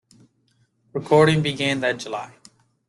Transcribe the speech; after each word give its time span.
Recording 0.93 1.43
began 1.43 1.79
that 1.81 1.99
July. 1.99 2.33